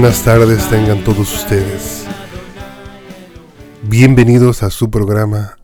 Buenas 0.00 0.22
tardes 0.22 0.66
tengan 0.70 1.04
todos 1.04 1.30
ustedes. 1.30 2.06
Bienvenidos 3.82 4.62
a 4.62 4.70
su 4.70 4.90
programa 4.90 5.58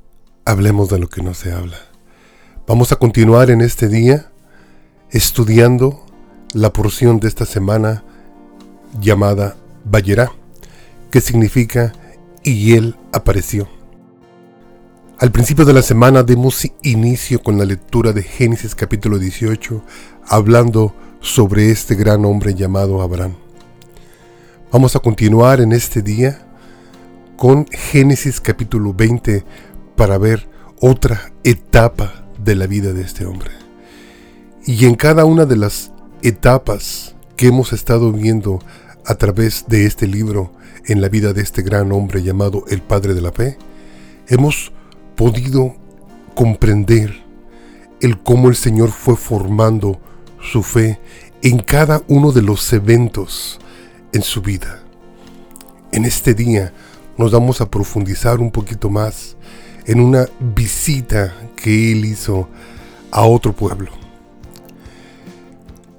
Hablemos 0.45 0.91
de 0.91 0.99
lo 0.99 1.09
que 1.09 1.23
no 1.23 1.33
se 1.33 1.53
habla. 1.53 1.79
Vamos 2.67 2.93
a 2.93 2.97
continuar 2.97 3.49
en 3.49 3.63
este 3.63 3.89
día 3.89 4.31
estudiando 5.11 6.05
la 6.53 6.71
porción 6.71 7.19
de 7.19 7.29
esta 7.29 7.47
semana 7.47 8.05
llamada 9.01 9.57
Bayerá, 9.87 10.31
que 11.11 11.23
significa 11.23 11.95
y 12.45 12.75
él 12.75 12.95
apareció. 13.15 13.67
Al 15.19 15.33
principio 15.33 15.65
de 15.65 15.73
la 15.73 15.81
semana 15.81 16.23
demos 16.23 16.71
inicio 16.83 17.43
con 17.43 17.57
la 17.57 17.65
lectura 17.65 18.13
de 18.13 18.23
Génesis 18.23 18.75
capítulo 18.75 19.19
18, 19.19 19.83
hablando 20.29 20.95
sobre 21.21 21.71
este 21.71 21.95
gran 21.95 22.27
hombre 22.27 22.55
llamado 22.55 23.01
Abraham. 23.01 23.46
Vamos 24.77 24.95
a 24.95 25.01
continuar 25.01 25.63
en 25.63 25.73
este 25.73 26.03
día 26.03 26.47
con 27.39 27.65
Génesis 27.67 28.43
capítulo 28.43 28.93
20 28.93 29.43
para 29.97 30.19
ver 30.19 30.51
otra 30.83 31.33
etapa 31.45 32.27
de 32.45 32.57
la 32.57 32.67
vida 32.67 32.93
de 32.93 33.01
este 33.01 33.25
hombre. 33.25 33.53
Y 34.67 34.85
en 34.85 34.95
cada 34.95 35.25
una 35.25 35.47
de 35.47 35.57
las 35.57 35.93
etapas 36.21 37.15
que 37.37 37.47
hemos 37.47 37.73
estado 37.73 38.13
viendo 38.13 38.59
a 39.07 39.15
través 39.15 39.65
de 39.67 39.87
este 39.87 40.07
libro 40.07 40.53
en 40.85 41.01
la 41.01 41.09
vida 41.09 41.33
de 41.33 41.41
este 41.41 41.63
gran 41.63 41.91
hombre 41.91 42.23
llamado 42.23 42.65
el 42.69 42.83
Padre 42.83 43.15
de 43.15 43.23
la 43.23 43.33
Fe, 43.33 43.57
hemos 44.29 44.73
podido 45.15 45.75
comprender 46.35 47.25
el 48.03 48.23
cómo 48.23 48.51
el 48.51 48.57
Señor 48.57 48.91
fue 48.91 49.17
formando 49.17 49.99
su 50.43 50.63
fe 50.63 51.01
en 51.41 51.61
cada 51.61 52.03
uno 52.09 52.31
de 52.31 52.43
los 52.43 52.71
eventos 52.75 53.59
en 54.17 54.23
su 54.23 54.41
vida. 54.41 54.81
En 55.93 56.05
este 56.05 56.35
día 56.35 56.73
nos 57.17 57.31
vamos 57.33 57.61
a 57.61 57.71
profundizar 57.71 58.41
un 58.41 58.51
poquito 58.51 58.91
más 58.91 59.37
en 59.85 60.01
una 60.01 60.27
visita 60.55 61.35
que 61.55 61.93
él 61.93 62.05
hizo 62.05 62.49
a 63.11 63.23
otro 63.23 63.53
pueblo. 63.53 63.91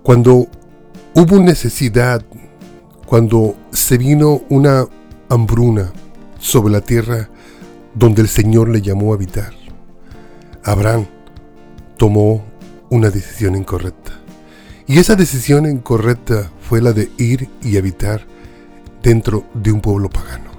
Cuando 0.04 0.48
hubo 1.14 1.40
necesidad, 1.40 2.26
cuando 3.06 3.56
se 3.72 3.98
vino 3.98 4.42
una 4.50 4.86
hambruna 5.30 5.94
sobre 6.40 6.74
la 6.74 6.81
tierra 6.81 7.30
donde 7.94 8.22
el 8.24 8.28
Señor 8.28 8.70
le 8.70 8.81
llamó 8.81 9.12
a 9.12 9.16
habitar, 9.16 9.54
Abraham 10.64 11.06
tomó 11.98 12.44
una 12.90 13.09
decisión 13.09 13.56
incorrecta. 13.56 14.12
Y 14.88 15.00
esa 15.00 15.16
decisión 15.16 15.66
incorrecta 15.66 16.52
fue 16.68 16.82
la 16.82 16.92
de 16.92 17.10
ir 17.18 17.48
y 17.64 17.78
habitar 17.78 18.26
dentro 19.02 19.46
de 19.54 19.72
un 19.72 19.80
pueblo 19.80 20.10
pagano. 20.10 20.52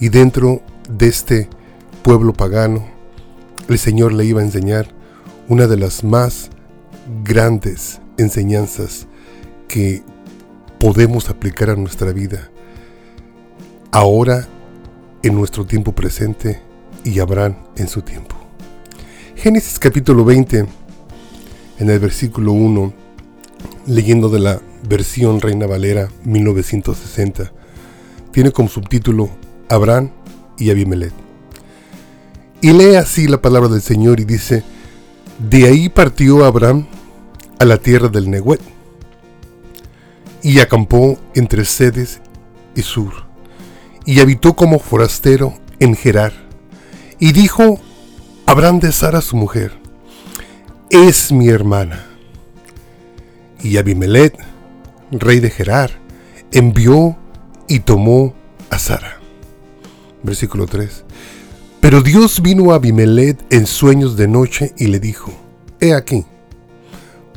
Y 0.00 0.08
dentro 0.08 0.62
de 0.88 1.08
este 1.08 1.48
pueblo 2.02 2.32
pagano, 2.32 2.86
el 3.68 3.78
Señor 3.78 4.14
le 4.14 4.24
iba 4.24 4.40
a 4.40 4.44
enseñar 4.44 4.88
una 5.48 5.66
de 5.66 5.76
las 5.76 6.02
más 6.02 6.48
grandes 7.22 8.00
enseñanzas 8.16 9.06
que 9.68 10.02
podemos 10.78 11.28
aplicar 11.28 11.68
a 11.68 11.76
nuestra 11.76 12.12
vida 12.12 12.50
ahora 13.90 14.48
en 15.22 15.34
nuestro 15.34 15.66
tiempo 15.66 15.92
presente 15.92 16.62
y 17.04 17.18
Abraham 17.18 17.56
en 17.76 17.86
su 17.86 18.00
tiempo. 18.00 18.34
Génesis 19.36 19.78
capítulo 19.78 20.24
20 20.24 20.66
en 21.78 21.90
el 21.90 21.98
versículo 21.98 22.52
1, 22.52 23.01
leyendo 23.86 24.28
de 24.28 24.40
la 24.40 24.60
versión 24.88 25.40
Reina 25.40 25.66
Valera 25.66 26.08
1960, 26.24 27.52
tiene 28.32 28.50
como 28.50 28.68
subtítulo 28.68 29.30
Abraham 29.68 30.10
y 30.58 30.70
Abimelech. 30.70 31.12
Y 32.60 32.72
lee 32.72 32.94
así 32.96 33.26
la 33.26 33.42
palabra 33.42 33.68
del 33.68 33.82
Señor 33.82 34.20
y 34.20 34.24
dice, 34.24 34.62
de 35.38 35.66
ahí 35.66 35.88
partió 35.88 36.44
Abraham 36.44 36.86
a 37.58 37.64
la 37.64 37.78
tierra 37.78 38.08
del 38.08 38.30
Nehuet 38.30 38.60
y 40.42 40.60
acampó 40.60 41.18
entre 41.34 41.64
Sedes 41.64 42.20
y 42.74 42.82
Sur 42.82 43.12
y 44.04 44.20
habitó 44.20 44.54
como 44.54 44.78
forastero 44.78 45.54
en 45.78 45.96
Gerar 45.96 46.32
y 47.18 47.32
dijo 47.32 47.80
Abraham 48.46 48.80
de 48.80 48.92
Sara 48.92 49.20
su 49.20 49.36
mujer, 49.36 49.72
es 50.90 51.32
mi 51.32 51.48
hermana. 51.48 52.11
Y 53.62 53.76
Abimelech, 53.76 54.34
rey 55.10 55.40
de 55.40 55.50
Gerar, 55.50 55.90
envió 56.50 57.16
y 57.68 57.80
tomó 57.80 58.34
a 58.70 58.78
Sara. 58.78 59.20
Versículo 60.22 60.66
3. 60.66 61.04
Pero 61.80 62.00
Dios 62.00 62.42
vino 62.42 62.72
a 62.72 62.76
Abimelech 62.76 63.38
en 63.50 63.66
sueños 63.66 64.16
de 64.16 64.28
noche 64.28 64.72
y 64.76 64.86
le 64.86 65.00
dijo, 65.00 65.32
He 65.80 65.94
aquí, 65.94 66.24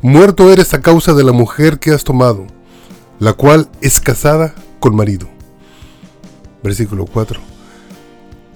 muerto 0.02 0.52
eres 0.52 0.72
a 0.74 0.80
causa 0.80 1.14
de 1.14 1.24
la 1.24 1.32
mujer 1.32 1.78
que 1.78 1.90
has 1.90 2.04
tomado, 2.04 2.46
la 3.18 3.32
cual 3.32 3.68
es 3.80 4.00
casada 4.00 4.54
con 4.78 4.94
marido. 4.94 5.28
Versículo 6.62 7.06
4. 7.06 7.40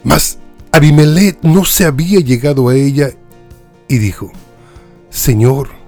Mas 0.04 0.38
Abimelech 0.72 1.38
no 1.42 1.64
se 1.64 1.84
había 1.84 2.20
llegado 2.20 2.68
a 2.68 2.74
ella 2.74 3.10
y 3.88 3.98
dijo, 3.98 4.30
Señor, 5.10 5.79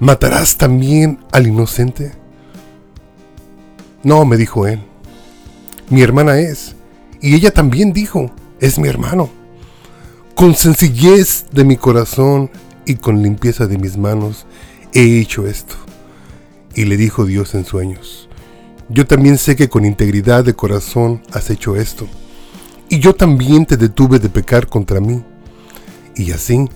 ¿matarás 0.00 0.56
también 0.56 1.20
al 1.30 1.46
inocente? 1.46 2.12
No, 4.02 4.24
me 4.24 4.38
dijo 4.38 4.66
él, 4.66 4.80
mi 5.90 6.00
hermana 6.00 6.38
es, 6.38 6.74
y 7.20 7.34
ella 7.34 7.52
también 7.52 7.92
dijo, 7.92 8.30
es 8.60 8.78
mi 8.78 8.88
hermano. 8.88 9.28
Con 10.34 10.54
sencillez 10.54 11.46
de 11.52 11.64
mi 11.64 11.76
corazón 11.76 12.50
y 12.86 12.94
con 12.94 13.22
limpieza 13.22 13.66
de 13.66 13.76
mis 13.76 13.98
manos 13.98 14.46
he 14.94 15.20
hecho 15.20 15.46
esto. 15.46 15.74
Y 16.74 16.86
le 16.86 16.96
dijo 16.96 17.26
Dios 17.26 17.54
en 17.54 17.66
sueños, 17.66 18.28
yo 18.88 19.06
también 19.06 19.36
sé 19.36 19.54
que 19.54 19.68
con 19.68 19.84
integridad 19.84 20.44
de 20.44 20.54
corazón 20.54 21.22
has 21.32 21.50
hecho 21.50 21.76
esto, 21.76 22.08
y 22.88 23.00
yo 23.00 23.14
también 23.14 23.66
te 23.66 23.76
detuve 23.76 24.18
de 24.18 24.30
pecar 24.30 24.66
contra 24.66 25.00
mí, 25.00 25.22
y 26.16 26.32
así 26.32 26.68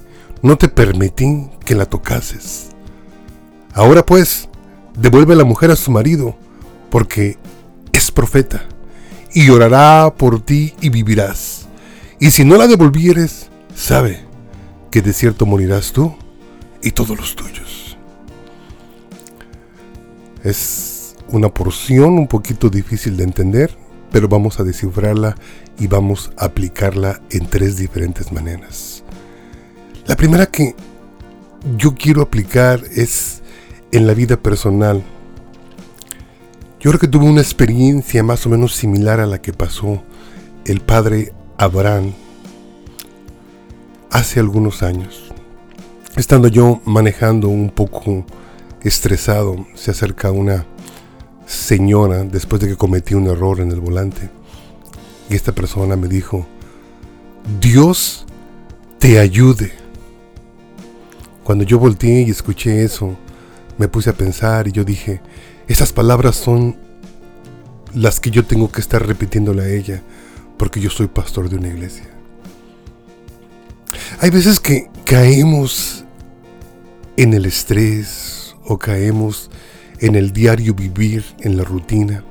no 0.43 0.59
te 0.59 0.69
permití 0.69 1.49
que 1.65 1.75
la 1.75 1.87
tocases. 1.87 2.74
Ahora 3.75 4.07
pues, 4.07 4.49
devuelve 4.97 5.35
la 5.35 5.45
mujer 5.45 5.73
a 5.73 5.77
su 5.77 5.91
marido, 5.91 6.37
porque 6.91 7.39
es 7.93 8.13
profeta, 8.13 8.63
y 9.33 9.51
orará 9.51 10.15
por 10.17 10.41
ti 10.41 10.75
y 10.81 10.91
vivirás. 10.91 11.67
Y 12.21 12.31
si 12.31 12.45
no 12.45 12.57
la 12.57 12.69
devolvieres, 12.69 13.49
sabe 13.75 14.25
que 14.93 15.03
de 15.03 15.13
cierto 15.13 15.45
morirás 15.45 15.93
tú 15.93 16.15
y 16.83 16.93
todos 16.93 17.19
los 17.19 17.35
tuyos. 17.35 17.99
Es 20.45 21.17
una 21.29 21.49
porción 21.49 22.17
un 22.17 22.29
poquito 22.29 22.71
difícil 22.71 23.17
de 23.17 23.25
entender, 23.25 23.77
pero 24.13 24.29
vamos 24.29 24.61
a 24.61 24.63
descifrarla 24.63 25.35
y 25.81 25.89
vamos 25.89 26.31
a 26.37 26.45
aplicarla 26.45 27.21
en 27.31 27.47
tres 27.47 27.77
diferentes 27.77 28.31
maneras. 28.31 29.03
La 30.07 30.15
primera 30.15 30.47
que 30.47 30.77
yo 31.77 31.95
quiero 31.95 32.23
aplicar 32.23 32.81
es 32.95 33.43
en 33.95 34.09
la 34.09 34.15
vida 34.15 34.37
personal. 34.37 35.05
Yo 36.81 36.91
creo 36.91 36.99
que 36.99 37.07
tuve 37.07 37.27
una 37.27 37.41
experiencia 37.41 38.25
más 38.25 38.45
o 38.45 38.51
menos 38.51 38.75
similar 38.75 39.21
a 39.21 39.27
la 39.27 39.41
que 39.41 39.53
pasó 39.53 40.03
el 40.67 40.81
padre 40.81 41.33
Abraham 41.59 42.13
hace 44.11 44.41
algunos 44.41 44.83
años. 44.83 45.33
Estando 46.17 46.49
yo 46.49 46.81
manejando 46.85 47.49
un 47.49 47.71
poco 47.71 48.27
estresado, 48.83 49.65
se 49.75 49.93
acerca 49.93 50.33
una 50.33 50.67
señora 51.47 52.25
después 52.25 52.61
de 52.63 52.69
que 52.69 52.77
cometí 52.77 53.15
un 53.15 53.29
error 53.29 53.61
en 53.61 53.71
el 53.71 53.79
volante. 53.79 54.29
Y 55.31 55.37
esta 55.37 55.53
persona 55.53 55.95
me 55.95 56.09
dijo, 56.09 56.47
Dios 57.61 58.27
te 58.99 59.21
ayude. 59.21 59.73
Cuando 61.45 61.63
yo 61.63 61.79
volteé 61.79 62.23
y 62.23 62.31
escuché 62.31 62.83
eso, 62.83 63.17
me 63.79 63.89
puse 63.89 64.11
a 64.11 64.15
pensar 64.15 64.69
y 64.69 64.73
yo 64.73 64.85
dije, 64.85 65.21
esas 65.69 65.93
palabras 65.93 66.37
son 66.37 66.77
las 67.95 68.21
que 68.21 68.31
yo 68.31 68.45
tengo 68.45 68.71
que 68.71 68.81
estar 68.81 69.07
repitiéndole 69.07 69.63
a 69.63 69.69
ella, 69.69 70.03
porque 70.59 70.81
yo 70.81 70.91
soy 70.91 71.07
pastor 71.07 71.49
de 71.49 71.57
una 71.57 71.69
iglesia. 71.69 72.05
Hay 74.21 74.31
veces 74.31 74.61
que 74.61 74.91
caemos 75.05 76.05
en 77.17 77.35
el 77.35 77.47
estrés 77.47 78.57
o 78.65 78.79
caemos 78.79 79.51
en 80.01 80.17
el 80.17 80.33
diario 80.33 80.75
vivir, 80.75 81.25
en 81.41 81.57
la 81.57 81.65
rutina. 81.65 82.25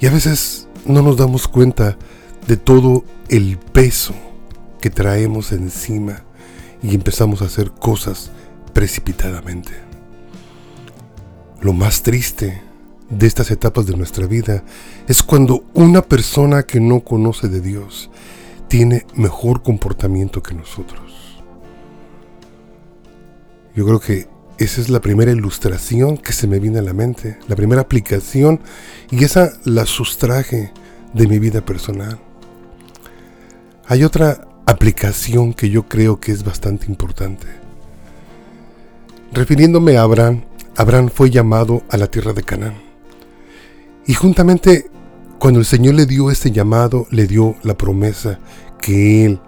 Y 0.00 0.06
a 0.06 0.10
veces 0.10 0.68
no 0.84 1.02
nos 1.02 1.16
damos 1.16 1.48
cuenta 1.48 1.96
de 2.46 2.56
todo 2.56 3.04
el 3.28 3.58
peso 3.58 4.14
que 4.80 4.90
traemos 4.90 5.52
encima 5.52 6.22
y 6.82 6.94
empezamos 6.94 7.42
a 7.42 7.46
hacer 7.46 7.70
cosas 7.70 8.30
precipitadamente. 8.72 9.87
Lo 11.60 11.72
más 11.72 12.02
triste 12.02 12.62
de 13.10 13.26
estas 13.26 13.50
etapas 13.50 13.86
de 13.86 13.96
nuestra 13.96 14.26
vida 14.26 14.62
es 15.08 15.22
cuando 15.22 15.64
una 15.74 16.02
persona 16.02 16.62
que 16.62 16.80
no 16.80 17.00
conoce 17.00 17.48
de 17.48 17.60
Dios 17.60 18.10
tiene 18.68 19.06
mejor 19.14 19.62
comportamiento 19.62 20.42
que 20.42 20.54
nosotros. 20.54 21.42
Yo 23.74 23.84
creo 23.86 23.98
que 23.98 24.28
esa 24.58 24.80
es 24.80 24.88
la 24.88 25.00
primera 25.00 25.32
ilustración 25.32 26.16
que 26.18 26.32
se 26.32 26.46
me 26.46 26.58
viene 26.58 26.78
a 26.78 26.82
la 26.82 26.92
mente, 26.92 27.38
la 27.48 27.56
primera 27.56 27.80
aplicación, 27.80 28.60
y 29.10 29.24
esa 29.24 29.52
la 29.64 29.86
sustraje 29.86 30.72
de 31.14 31.26
mi 31.26 31.38
vida 31.38 31.64
personal. 31.64 32.18
Hay 33.86 34.04
otra 34.04 34.46
aplicación 34.66 35.54
que 35.54 35.70
yo 35.70 35.88
creo 35.88 36.20
que 36.20 36.32
es 36.32 36.44
bastante 36.44 36.86
importante. 36.86 37.46
Refiriéndome 39.32 39.96
a 39.96 40.02
Abraham, 40.02 40.42
Abraham 40.78 41.10
fue 41.12 41.28
llamado 41.28 41.82
a 41.90 41.96
la 41.96 42.06
tierra 42.06 42.32
de 42.32 42.44
Canaán. 42.44 42.76
Y 44.06 44.14
juntamente 44.14 44.88
cuando 45.40 45.58
el 45.58 45.66
Señor 45.66 45.96
le 45.96 46.06
dio 46.06 46.30
este 46.30 46.52
llamado, 46.52 47.08
le 47.10 47.26
dio 47.26 47.56
la 47.64 47.76
promesa 47.76 48.38
que 48.80 49.24
Él 49.24 49.40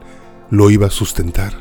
lo 0.50 0.70
iba 0.70 0.88
a 0.88 0.90
sustentar. 0.90 1.52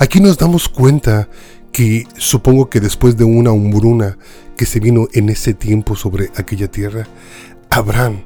Aquí 0.00 0.18
nos 0.18 0.38
damos 0.38 0.68
cuenta 0.68 1.28
que 1.70 2.08
supongo 2.16 2.68
que 2.68 2.80
después 2.80 3.16
de 3.16 3.22
una 3.22 3.52
humbruna 3.52 4.18
que 4.56 4.66
se 4.66 4.80
vino 4.80 5.06
en 5.12 5.28
ese 5.28 5.54
tiempo 5.54 5.94
sobre 5.94 6.32
aquella 6.34 6.68
tierra, 6.68 7.06
Abraham 7.70 8.22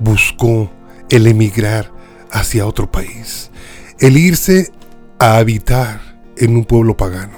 buscó 0.00 0.70
el 1.10 1.26
emigrar 1.26 1.92
hacia 2.30 2.66
otro 2.66 2.90
país, 2.90 3.50
el 3.98 4.16
irse 4.16 4.72
a 5.18 5.36
habitar 5.36 6.00
en 6.38 6.56
un 6.56 6.64
pueblo 6.64 6.96
pagano. 6.96 7.36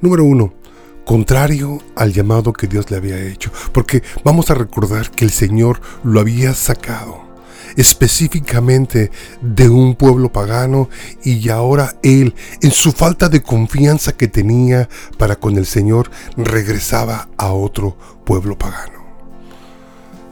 Número 0.00 0.24
uno, 0.24 0.54
contrario 1.04 1.80
al 1.96 2.12
llamado 2.12 2.52
que 2.52 2.66
Dios 2.66 2.90
le 2.90 2.96
había 2.96 3.20
hecho, 3.20 3.50
porque 3.72 4.02
vamos 4.24 4.50
a 4.50 4.54
recordar 4.54 5.10
que 5.10 5.24
el 5.24 5.30
Señor 5.30 5.80
lo 6.04 6.20
había 6.20 6.54
sacado 6.54 7.32
específicamente 7.76 9.10
de 9.40 9.68
un 9.68 9.94
pueblo 9.94 10.30
pagano 10.30 10.88
y 11.24 11.48
ahora 11.48 11.96
él, 12.02 12.34
en 12.60 12.70
su 12.70 12.92
falta 12.92 13.28
de 13.28 13.42
confianza 13.42 14.12
que 14.12 14.28
tenía 14.28 14.88
para 15.16 15.36
con 15.36 15.56
el 15.56 15.66
Señor, 15.66 16.10
regresaba 16.36 17.28
a 17.36 17.52
otro 17.52 17.96
pueblo 18.24 18.58
pagano. 18.58 19.02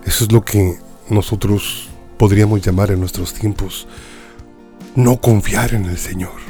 Eso 0.05 0.25
es 0.25 0.33
lo 0.33 0.45
que 0.45 0.77
nosotros 1.09 1.89
podríamos 2.19 2.61
llamar 2.61 2.91
en 2.91 3.01
nuestros 3.01 3.33
tiempos 3.33 3.87
no 4.95 5.21
confiar 5.21 5.75
en 5.75 5.85
el 5.87 5.99
Señor. 5.99 6.50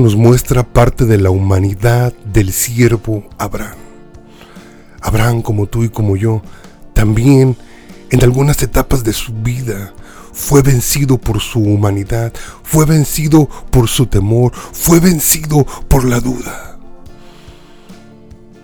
Nos 0.00 0.16
muestra 0.16 0.62
parte 0.62 1.04
de 1.04 1.18
la 1.18 1.28
humanidad 1.28 2.14
del 2.24 2.52
siervo 2.52 3.28
Abraham. 3.36 3.76
Abraham, 5.02 5.42
como 5.42 5.66
tú 5.66 5.84
y 5.84 5.90
como 5.90 6.16
yo, 6.16 6.40
también 6.94 7.56
en 8.10 8.24
algunas 8.24 8.62
etapas 8.62 9.04
de 9.04 9.12
su 9.12 9.34
vida 9.34 9.92
fue 10.32 10.62
vencido 10.62 11.18
por 11.18 11.40
su 11.40 11.60
humanidad, 11.60 12.32
fue 12.62 12.86
vencido 12.86 13.48
por 13.70 13.86
su 13.86 14.06
temor, 14.06 14.52
fue 14.54 14.98
vencido 14.98 15.66
por 15.88 16.04
la 16.04 16.20
duda. 16.20 16.78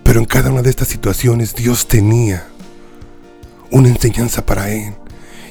Pero 0.03 0.19
en 0.19 0.25
cada 0.25 0.49
una 0.51 0.63
de 0.63 0.71
estas 0.71 0.87
situaciones 0.87 1.53
Dios 1.53 1.87
tenía 1.87 2.47
una 3.69 3.87
enseñanza 3.87 4.45
para 4.45 4.71
él. 4.71 4.95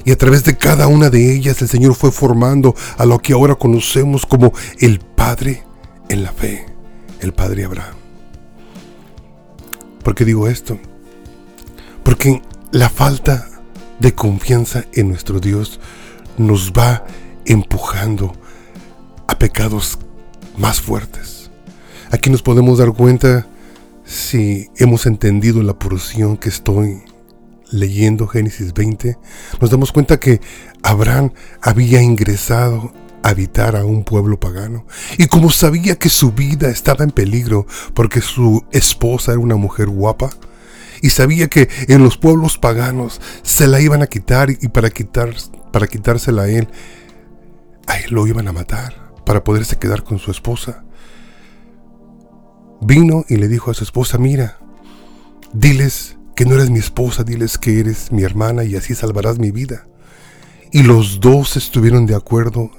Y 0.04 0.10
a 0.10 0.18
través 0.18 0.42
de 0.42 0.56
cada 0.56 0.88
una 0.88 1.08
de 1.08 1.34
ellas 1.34 1.62
el 1.62 1.68
Señor 1.68 1.94
fue 1.94 2.10
formando 2.10 2.74
a 2.96 3.06
lo 3.06 3.20
que 3.20 3.32
ahora 3.32 3.54
conocemos 3.54 4.26
como 4.26 4.52
el 4.80 4.98
Padre 4.98 5.67
en 6.08 6.22
la 6.22 6.32
fe, 6.32 6.66
el 7.20 7.32
Padre 7.32 7.64
Abraham. 7.64 7.94
¿Por 10.02 10.14
qué 10.14 10.24
digo 10.24 10.48
esto? 10.48 10.78
Porque 12.02 12.42
la 12.70 12.88
falta 12.88 13.48
de 13.98 14.14
confianza 14.14 14.84
en 14.92 15.08
nuestro 15.08 15.40
Dios 15.40 15.80
nos 16.36 16.72
va 16.72 17.04
empujando 17.44 18.32
a 19.26 19.38
pecados 19.38 19.98
más 20.56 20.80
fuertes. 20.80 21.50
Aquí 22.10 22.30
nos 22.30 22.42
podemos 22.42 22.78
dar 22.78 22.92
cuenta 22.92 23.46
si 24.04 24.68
hemos 24.76 25.04
entendido 25.06 25.62
la 25.62 25.78
porción 25.78 26.36
que 26.36 26.48
estoy 26.48 27.02
leyendo 27.70 28.26
Génesis 28.26 28.72
20, 28.72 29.18
nos 29.60 29.70
damos 29.70 29.92
cuenta 29.92 30.18
que 30.18 30.40
Abraham 30.82 31.32
había 31.60 32.00
ingresado 32.00 32.92
habitar 33.22 33.76
a 33.76 33.84
un 33.84 34.04
pueblo 34.04 34.38
pagano. 34.38 34.86
Y 35.18 35.26
como 35.26 35.50
sabía 35.50 35.96
que 35.96 36.08
su 36.08 36.32
vida 36.32 36.68
estaba 36.68 37.04
en 37.04 37.10
peligro 37.10 37.66
porque 37.94 38.20
su 38.20 38.64
esposa 38.72 39.32
era 39.32 39.40
una 39.40 39.56
mujer 39.56 39.88
guapa, 39.88 40.30
y 41.02 41.10
sabía 41.10 41.48
que 41.48 41.68
en 41.88 42.02
los 42.02 42.16
pueblos 42.16 42.58
paganos 42.58 43.20
se 43.42 43.66
la 43.66 43.80
iban 43.80 44.02
a 44.02 44.06
quitar 44.06 44.50
y 44.50 44.68
para, 44.68 44.90
quitar, 44.90 45.34
para 45.72 45.86
quitársela 45.86 46.42
a 46.42 46.48
él, 46.48 46.68
a 47.86 47.98
él 47.98 48.10
lo 48.10 48.26
iban 48.26 48.48
a 48.48 48.52
matar 48.52 49.12
para 49.24 49.44
poderse 49.44 49.76
quedar 49.76 50.02
con 50.02 50.18
su 50.18 50.30
esposa. 50.30 50.84
Vino 52.80 53.24
y 53.28 53.36
le 53.36 53.48
dijo 53.48 53.70
a 53.70 53.74
su 53.74 53.84
esposa, 53.84 54.18
mira, 54.18 54.58
diles 55.52 56.16
que 56.34 56.44
no 56.44 56.54
eres 56.54 56.70
mi 56.70 56.78
esposa, 56.78 57.24
diles 57.24 57.58
que 57.58 57.80
eres 57.80 58.12
mi 58.12 58.22
hermana 58.22 58.64
y 58.64 58.76
así 58.76 58.94
salvarás 58.94 59.38
mi 59.38 59.50
vida. 59.50 59.86
Y 60.72 60.82
los 60.82 61.20
dos 61.20 61.56
estuvieron 61.56 62.06
de 62.06 62.14
acuerdo 62.14 62.70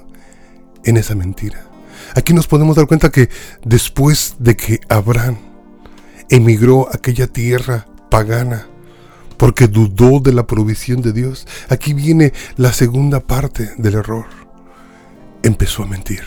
en 0.84 0.96
esa 0.96 1.14
mentira. 1.14 1.66
Aquí 2.14 2.32
nos 2.32 2.46
podemos 2.46 2.76
dar 2.76 2.86
cuenta 2.86 3.10
que 3.10 3.28
después 3.64 4.36
de 4.38 4.56
que 4.56 4.80
Abraham 4.88 5.36
emigró 6.28 6.88
a 6.88 6.96
aquella 6.96 7.26
tierra 7.26 7.86
pagana 8.10 8.66
porque 9.40 9.68
dudó 9.68 10.20
de 10.20 10.34
la 10.34 10.46
provisión 10.46 11.00
de 11.00 11.14
Dios. 11.14 11.46
Aquí 11.70 11.94
viene 11.94 12.34
la 12.58 12.74
segunda 12.74 13.20
parte 13.20 13.70
del 13.78 13.94
error. 13.94 14.26
Empezó 15.42 15.82
a 15.82 15.86
mentir. 15.86 16.22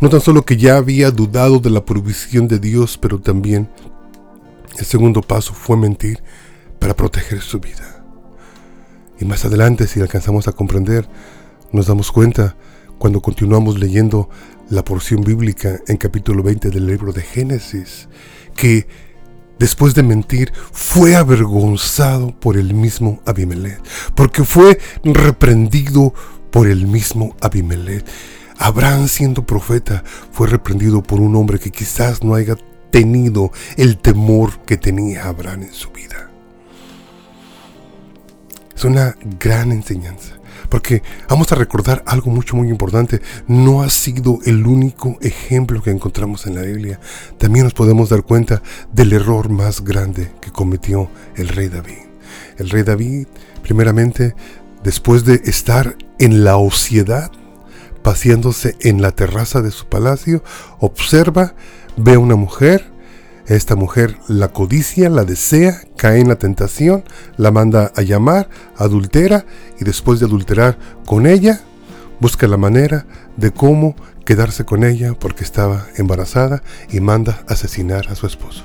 No 0.00 0.08
tan 0.08 0.20
solo 0.20 0.44
que 0.44 0.56
ya 0.56 0.76
había 0.76 1.10
dudado 1.10 1.58
de 1.58 1.70
la 1.70 1.84
provisión 1.84 2.46
de 2.46 2.60
Dios, 2.60 2.96
pero 2.98 3.20
también 3.20 3.68
el 4.78 4.84
segundo 4.86 5.22
paso 5.22 5.54
fue 5.54 5.76
mentir 5.76 6.22
para 6.78 6.94
proteger 6.94 7.40
su 7.40 7.58
vida. 7.58 8.04
Y 9.18 9.24
más 9.24 9.44
adelante, 9.44 9.88
si 9.88 10.00
alcanzamos 10.00 10.46
a 10.46 10.52
comprender, 10.52 11.08
nos 11.72 11.88
damos 11.88 12.12
cuenta 12.12 12.54
cuando 12.98 13.20
continuamos 13.20 13.78
leyendo 13.78 14.28
la 14.70 14.84
porción 14.84 15.22
bíblica 15.22 15.80
en 15.86 15.96
capítulo 15.96 16.42
20 16.42 16.70
del 16.70 16.86
libro 16.86 17.12
de 17.12 17.22
Génesis, 17.22 18.08
que 18.54 18.86
después 19.58 19.94
de 19.94 20.02
mentir, 20.02 20.52
fue 20.72 21.16
avergonzado 21.16 22.38
por 22.38 22.56
el 22.56 22.74
mismo 22.74 23.20
Abimelech, 23.26 23.80
porque 24.14 24.44
fue 24.44 24.78
reprendido 25.02 26.14
por 26.50 26.68
el 26.68 26.86
mismo 26.86 27.36
Abimelech. 27.40 28.04
Abraham 28.58 29.08
siendo 29.08 29.46
profeta 29.46 30.02
fue 30.32 30.48
reprendido 30.48 31.02
por 31.02 31.20
un 31.20 31.36
hombre 31.36 31.58
que 31.58 31.70
quizás 31.70 32.22
no 32.24 32.34
haya 32.34 32.56
tenido 32.90 33.52
el 33.76 33.98
temor 33.98 34.60
que 34.60 34.76
tenía 34.76 35.26
Abraham 35.26 35.64
en 35.64 35.74
su 35.74 35.90
vida. 35.90 36.30
Es 38.74 38.84
una 38.84 39.16
gran 39.38 39.72
enseñanza. 39.72 40.38
Porque 40.68 41.02
vamos 41.28 41.50
a 41.52 41.54
recordar 41.54 42.02
algo 42.06 42.30
mucho, 42.30 42.56
muy 42.56 42.68
importante. 42.68 43.20
No 43.46 43.82
ha 43.82 43.90
sido 43.90 44.38
el 44.44 44.66
único 44.66 45.16
ejemplo 45.20 45.82
que 45.82 45.90
encontramos 45.90 46.46
en 46.46 46.54
la 46.54 46.62
Biblia. 46.62 47.00
También 47.38 47.64
nos 47.64 47.74
podemos 47.74 48.10
dar 48.10 48.22
cuenta 48.22 48.62
del 48.92 49.12
error 49.12 49.48
más 49.48 49.82
grande 49.82 50.30
que 50.40 50.50
cometió 50.50 51.10
el 51.36 51.48
rey 51.48 51.68
David. 51.68 52.08
El 52.58 52.70
rey 52.70 52.82
David, 52.82 53.26
primeramente, 53.62 54.34
después 54.82 55.24
de 55.24 55.40
estar 55.44 55.96
en 56.18 56.44
la 56.44 56.56
ociedad, 56.56 57.30
paseándose 58.02 58.76
en 58.80 59.02
la 59.02 59.12
terraza 59.12 59.62
de 59.62 59.70
su 59.70 59.86
palacio, 59.86 60.42
observa, 60.78 61.54
ve 61.96 62.14
a 62.14 62.18
una 62.18 62.36
mujer, 62.36 62.90
esta 63.56 63.76
mujer 63.76 64.18
la 64.28 64.48
codicia, 64.48 65.08
la 65.08 65.24
desea, 65.24 65.80
cae 65.96 66.20
en 66.20 66.28
la 66.28 66.36
tentación, 66.36 67.04
la 67.36 67.50
manda 67.50 67.92
a 67.96 68.02
llamar, 68.02 68.48
adultera 68.76 69.46
y 69.80 69.84
después 69.84 70.20
de 70.20 70.26
adulterar 70.26 70.78
con 71.06 71.26
ella, 71.26 71.62
busca 72.20 72.46
la 72.46 72.56
manera 72.56 73.06
de 73.36 73.50
cómo 73.50 73.96
quedarse 74.24 74.64
con 74.64 74.84
ella 74.84 75.14
porque 75.18 75.44
estaba 75.44 75.86
embarazada 75.96 76.62
y 76.90 77.00
manda 77.00 77.42
asesinar 77.48 78.08
a 78.08 78.14
su 78.14 78.26
esposo. 78.26 78.64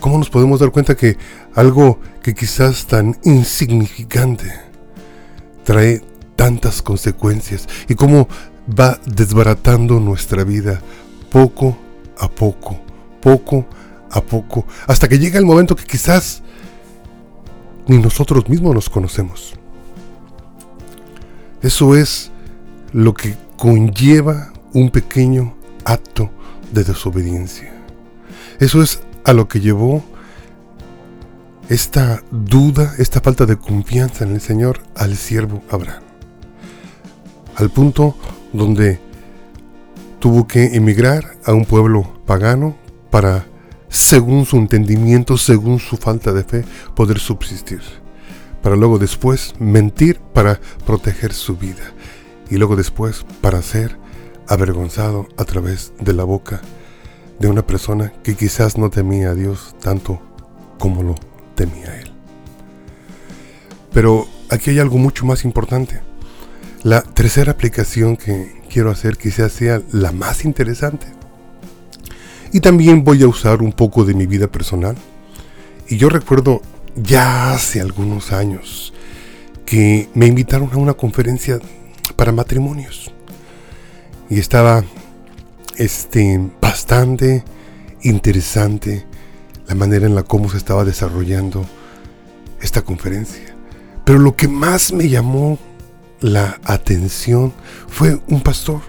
¿Cómo 0.00 0.18
nos 0.18 0.30
podemos 0.30 0.58
dar 0.58 0.72
cuenta 0.72 0.96
que 0.96 1.16
algo 1.54 2.00
que 2.22 2.34
quizás 2.34 2.86
tan 2.86 3.16
insignificante 3.22 4.52
trae 5.62 6.02
tantas 6.34 6.82
consecuencias 6.82 7.68
y 7.88 7.94
cómo 7.94 8.26
va 8.68 8.98
desbaratando 9.06 10.00
nuestra 10.00 10.42
vida 10.42 10.80
poco 11.30 11.78
a 12.18 12.28
poco? 12.28 12.91
Poco 13.22 13.66
a 14.10 14.20
poco, 14.20 14.66
hasta 14.86 15.08
que 15.08 15.18
llega 15.18 15.38
el 15.38 15.46
momento 15.46 15.74
que 15.74 15.84
quizás 15.84 16.42
ni 17.86 17.98
nosotros 17.98 18.48
mismos 18.48 18.74
nos 18.74 18.90
conocemos. 18.90 19.54
Eso 21.62 21.96
es 21.96 22.30
lo 22.92 23.14
que 23.14 23.36
conlleva 23.56 24.52
un 24.74 24.90
pequeño 24.90 25.54
acto 25.84 26.30
de 26.72 26.84
desobediencia. 26.84 27.72
Eso 28.58 28.82
es 28.82 29.00
a 29.24 29.32
lo 29.32 29.48
que 29.48 29.60
llevó 29.60 30.02
esta 31.68 32.22
duda, 32.30 32.94
esta 32.98 33.20
falta 33.20 33.46
de 33.46 33.56
confianza 33.56 34.24
en 34.24 34.32
el 34.32 34.40
Señor 34.40 34.80
al 34.94 35.16
siervo 35.16 35.62
Abraham. 35.70 36.02
Al 37.56 37.70
punto 37.70 38.16
donde 38.52 39.00
tuvo 40.18 40.46
que 40.46 40.76
emigrar 40.76 41.36
a 41.44 41.52
un 41.52 41.64
pueblo 41.64 42.20
pagano 42.26 42.76
para, 43.12 43.44
según 43.90 44.46
su 44.46 44.56
entendimiento, 44.56 45.36
según 45.36 45.78
su 45.78 45.98
falta 45.98 46.32
de 46.32 46.44
fe, 46.44 46.64
poder 46.96 47.18
subsistir. 47.18 47.82
Para 48.62 48.74
luego 48.74 48.98
después 48.98 49.54
mentir 49.58 50.18
para 50.32 50.58
proteger 50.86 51.34
su 51.34 51.58
vida. 51.58 51.92
Y 52.48 52.56
luego 52.56 52.74
después 52.74 53.26
para 53.42 53.60
ser 53.60 53.98
avergonzado 54.48 55.28
a 55.36 55.44
través 55.44 55.92
de 56.00 56.14
la 56.14 56.24
boca 56.24 56.62
de 57.38 57.48
una 57.48 57.66
persona 57.66 58.14
que 58.22 58.34
quizás 58.34 58.78
no 58.78 58.88
temía 58.88 59.30
a 59.30 59.34
Dios 59.34 59.76
tanto 59.78 60.22
como 60.78 61.02
lo 61.02 61.14
temía 61.54 62.00
él. 62.00 62.10
Pero 63.92 64.26
aquí 64.48 64.70
hay 64.70 64.78
algo 64.78 64.96
mucho 64.96 65.26
más 65.26 65.44
importante. 65.44 66.00
La 66.82 67.02
tercera 67.02 67.52
aplicación 67.52 68.16
que 68.16 68.62
quiero 68.70 68.90
hacer 68.90 69.18
quizás 69.18 69.52
sea 69.52 69.82
la 69.92 70.12
más 70.12 70.46
interesante. 70.46 71.21
Y 72.52 72.60
también 72.60 73.02
voy 73.02 73.22
a 73.22 73.28
usar 73.28 73.62
un 73.62 73.72
poco 73.72 74.04
de 74.04 74.14
mi 74.14 74.26
vida 74.26 74.46
personal. 74.46 74.96
Y 75.88 75.96
yo 75.96 76.08
recuerdo 76.10 76.60
ya 76.94 77.52
hace 77.52 77.80
algunos 77.80 78.32
años 78.32 78.92
que 79.64 80.10
me 80.14 80.26
invitaron 80.26 80.70
a 80.72 80.76
una 80.76 80.92
conferencia 80.92 81.58
para 82.14 82.30
matrimonios. 82.30 83.10
Y 84.28 84.38
estaba 84.38 84.84
este, 85.76 86.50
bastante 86.60 87.44
interesante 88.02 89.06
la 89.66 89.74
manera 89.74 90.06
en 90.06 90.14
la 90.14 90.22
cómo 90.22 90.50
se 90.50 90.58
estaba 90.58 90.84
desarrollando 90.84 91.64
esta 92.60 92.82
conferencia. 92.82 93.56
Pero 94.04 94.18
lo 94.18 94.36
que 94.36 94.48
más 94.48 94.92
me 94.92 95.08
llamó 95.08 95.58
la 96.20 96.60
atención 96.64 97.52
fue 97.88 98.20
un 98.28 98.42
pastor. 98.42 98.80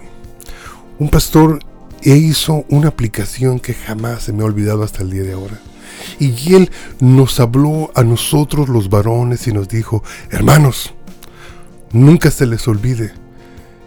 Un 1.00 1.10
pastor 1.10 1.60
e 2.04 2.16
hizo 2.18 2.66
una 2.70 2.90
aplicación 2.90 3.60
que 3.60 3.74
jamás 3.74 4.24
se 4.24 4.34
me 4.34 4.44
ha 4.44 4.46
olvidado 4.46 4.84
hasta 4.84 5.04
el 5.04 5.10
día 5.10 5.24
de 5.24 5.34
ahora. 5.34 5.60
Y 6.20 6.54
él 6.54 6.72
nos 7.00 7.40
habló 7.40 7.92
a 7.96 8.04
nosotros 8.04 8.70
los 8.70 8.90
varones 8.90 9.48
y 9.48 9.54
nos 9.54 9.68
dijo, 9.70 10.04
hermanos, 10.30 10.94
nunca 11.92 12.30
se 12.32 12.46
les 12.46 12.68
olvide 12.68 13.14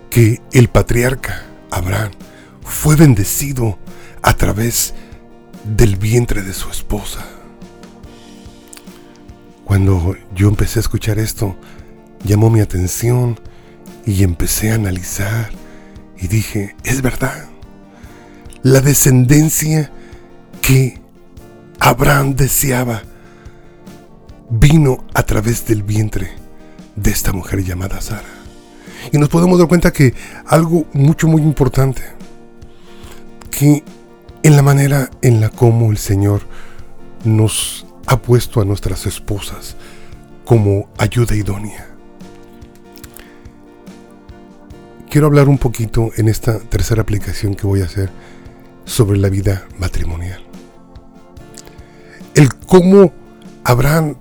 que 0.08 0.40
el 0.52 0.68
patriarca 0.68 1.44
Abraham 1.70 2.12
fue 2.62 2.96
bendecido 2.96 3.78
a 4.22 4.34
través 4.34 4.94
del 5.76 5.96
vientre 5.96 6.42
de 6.42 6.52
su 6.52 6.70
esposa. 6.70 7.26
Cuando 9.64 10.16
yo 10.34 10.48
empecé 10.48 10.78
a 10.78 10.82
escuchar 10.82 11.18
esto, 11.18 11.56
llamó 12.24 12.50
mi 12.50 12.60
atención 12.60 13.38
y 14.06 14.22
empecé 14.22 14.70
a 14.70 14.76
analizar 14.76 15.50
y 16.18 16.28
dije, 16.28 16.76
es 16.84 17.02
verdad, 17.02 17.48
la 18.66 18.80
descendencia 18.80 19.92
que 20.60 21.00
Abraham 21.78 22.34
deseaba 22.34 23.04
vino 24.50 25.04
a 25.14 25.22
través 25.22 25.68
del 25.68 25.84
vientre 25.84 26.32
de 26.96 27.12
esta 27.12 27.32
mujer 27.32 27.62
llamada 27.62 28.00
Sara. 28.00 28.26
Y 29.12 29.18
nos 29.18 29.28
podemos 29.28 29.60
dar 29.60 29.68
cuenta 29.68 29.92
que 29.92 30.14
algo 30.46 30.84
mucho, 30.94 31.28
muy 31.28 31.42
importante, 31.42 32.02
que 33.52 33.84
en 34.42 34.56
la 34.56 34.62
manera 34.62 35.10
en 35.22 35.40
la 35.40 35.50
como 35.50 35.92
el 35.92 35.98
Señor 35.98 36.42
nos 37.22 37.86
ha 38.06 38.20
puesto 38.20 38.60
a 38.60 38.64
nuestras 38.64 39.06
esposas 39.06 39.76
como 40.44 40.88
ayuda 40.98 41.36
idónea. 41.36 41.86
Quiero 45.08 45.28
hablar 45.28 45.48
un 45.48 45.58
poquito 45.58 46.10
en 46.16 46.26
esta 46.28 46.58
tercera 46.58 47.02
aplicación 47.02 47.54
que 47.54 47.68
voy 47.68 47.82
a 47.82 47.84
hacer 47.84 48.10
sobre 48.86 49.18
la 49.18 49.28
vida 49.28 49.66
matrimonial. 49.78 50.42
El 52.34 52.54
cómo 52.54 53.12
Abraham 53.64 54.16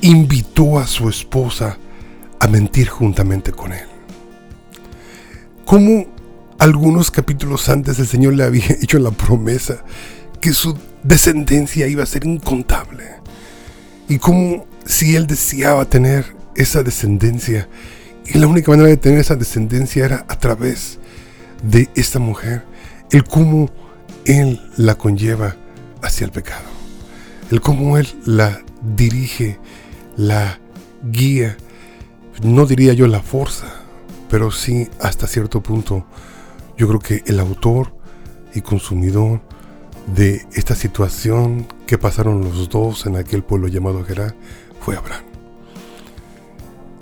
invitó 0.00 0.78
a 0.78 0.86
su 0.86 1.08
esposa 1.08 1.78
a 2.40 2.46
mentir 2.48 2.88
juntamente 2.88 3.52
con 3.52 3.72
él. 3.72 3.86
Cómo 5.64 6.06
algunos 6.58 7.10
capítulos 7.10 7.68
antes 7.68 7.98
el 7.98 8.06
Señor 8.06 8.34
le 8.34 8.44
había 8.44 8.66
hecho 8.80 8.98
la 8.98 9.10
promesa 9.10 9.84
que 10.40 10.52
su 10.52 10.76
descendencia 11.02 11.86
iba 11.86 12.02
a 12.02 12.06
ser 12.06 12.24
incontable. 12.24 13.04
Y 14.08 14.18
como 14.18 14.66
si 14.84 15.16
él 15.16 15.26
deseaba 15.26 15.84
tener 15.84 16.24
esa 16.54 16.82
descendencia, 16.82 17.68
y 18.24 18.38
la 18.38 18.46
única 18.46 18.70
manera 18.70 18.88
de 18.88 18.96
tener 18.96 19.18
esa 19.18 19.36
descendencia 19.36 20.04
era 20.04 20.24
a 20.28 20.38
través 20.38 20.98
de 21.62 21.88
esta 21.94 22.18
mujer, 22.18 22.64
el 23.10 23.24
cómo 23.24 23.70
él 24.28 24.60
la 24.76 24.96
conlleva 24.96 25.56
hacia 26.02 26.26
el 26.26 26.30
pecado, 26.30 26.68
el 27.50 27.60
cómo 27.60 27.96
él 27.96 28.06
la 28.26 28.62
dirige, 28.82 29.58
la 30.16 30.60
guía, 31.02 31.56
no 32.42 32.66
diría 32.66 32.92
yo 32.92 33.06
la 33.08 33.22
fuerza, 33.22 33.66
pero 34.28 34.50
sí 34.50 34.88
hasta 35.00 35.26
cierto 35.26 35.62
punto 35.62 36.04
yo 36.76 36.86
creo 36.86 37.00
que 37.00 37.22
el 37.26 37.40
autor 37.40 37.94
y 38.54 38.60
consumidor 38.60 39.40
de 40.14 40.46
esta 40.52 40.74
situación 40.74 41.66
que 41.86 41.98
pasaron 41.98 42.42
los 42.44 42.68
dos 42.68 43.06
en 43.06 43.16
aquel 43.16 43.42
pueblo 43.42 43.66
llamado 43.66 44.04
Gerar 44.04 44.34
fue 44.80 44.96
Abraham. 44.96 45.24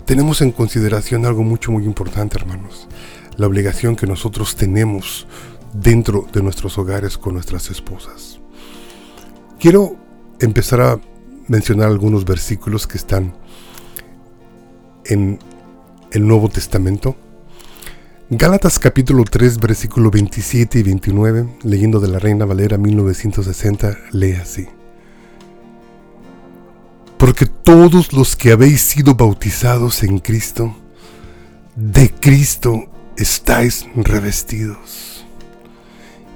Tenemos 0.05 0.41
en 0.43 0.53
consideración 0.53 1.27
algo 1.27 1.43
mucho 1.43 1.73
muy 1.73 1.85
importante, 1.85 2.39
hermanos, 2.39 2.87
la 3.37 3.49
obligación 3.49 3.97
que 3.97 4.07
nosotros 4.07 4.55
tenemos 4.55 5.27
dentro 5.81 6.27
de 6.33 6.43
nuestros 6.43 6.79
hogares 6.79 7.19
con 7.19 7.35
nuestras 7.35 7.71
esposas. 7.71 8.41
Quiero 9.59 9.97
empezar 10.41 10.81
a 10.81 11.01
mencionar 11.49 11.89
algunos 11.89 12.25
versículos 12.25 12.87
que 12.87 12.99
están 12.99 13.35
en 15.05 15.39
el 16.13 16.27
Nuevo 16.27 16.49
Testamento 16.49 17.17
Gálatas 18.29 18.81
capítulo 18.81 19.23
3 19.23 19.59
versículo 19.59 20.11
27 20.11 20.81
y 20.81 20.83
29, 20.83 21.59
leyendo 21.63 22.01
de 22.01 22.09
la 22.09 22.19
Reina 22.19 22.45
Valera 22.45 22.77
1960, 22.77 23.97
lee 24.11 24.33
así. 24.33 24.67
Porque 27.19 27.47
todos 27.47 28.13
los 28.13 28.35
que 28.35 28.51
habéis 28.51 28.81
sido 28.81 29.15
bautizados 29.15 30.03
en 30.03 30.19
Cristo, 30.19 30.77
de 31.77 32.11
Cristo 32.11 32.87
estáis 33.17 33.87
revestidos. 33.95 35.16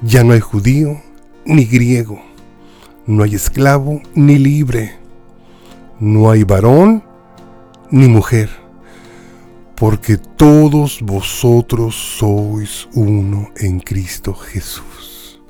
Ya 0.02 0.24
no 0.24 0.32
hay 0.32 0.40
judío 0.40 1.00
ni 1.44 1.64
griego, 1.64 2.20
no 3.06 3.22
hay 3.22 3.34
esclavo 3.34 4.00
ni 4.14 4.38
libre, 4.38 4.96
no 5.98 6.30
hay 6.30 6.44
varón 6.44 7.02
ni 7.90 8.08
mujer 8.08 8.60
porque 9.80 10.18
todos 10.18 11.00
vosotros 11.00 11.96
sois 12.18 12.86
uno 12.92 13.48
en 13.56 13.80
Cristo 13.80 14.34
Jesús. 14.34 15.40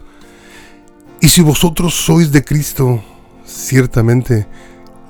Y 1.21 1.26
si 1.26 1.42
vosotros 1.42 1.95
sois 1.95 2.30
de 2.30 2.45
Cristo, 2.45 3.02
ciertamente 3.45 4.47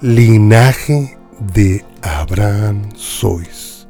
linaje 0.00 1.18
de 1.38 1.85
Abraham 2.00 2.88
sois, 2.97 3.87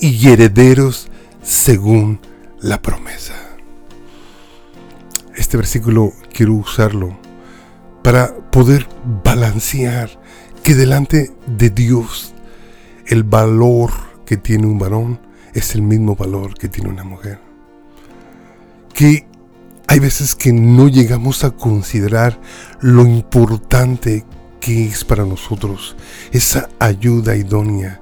y 0.00 0.28
herederos 0.28 1.06
según 1.42 2.18
la 2.60 2.82
promesa. 2.82 3.45
Este 5.36 5.56
versículo 5.56 6.12
quiero 6.32 6.54
usarlo 6.54 7.18
para 8.02 8.34
poder 8.50 8.88
balancear 9.22 10.10
que 10.62 10.74
delante 10.74 11.32
de 11.46 11.70
Dios 11.70 12.34
el 13.06 13.22
valor 13.22 13.90
que 14.24 14.36
tiene 14.36 14.66
un 14.66 14.78
varón 14.78 15.20
es 15.54 15.74
el 15.74 15.82
mismo 15.82 16.16
valor 16.16 16.54
que 16.54 16.68
tiene 16.68 16.90
una 16.90 17.04
mujer. 17.04 17.38
Que 18.94 19.26
hay 19.86 19.98
veces 19.98 20.34
que 20.34 20.52
no 20.52 20.88
llegamos 20.88 21.44
a 21.44 21.50
considerar 21.50 22.40
lo 22.80 23.02
importante 23.02 24.24
que 24.60 24.86
es 24.86 25.04
para 25.04 25.24
nosotros 25.24 25.96
esa 26.32 26.68
ayuda 26.78 27.36
idónea 27.36 28.00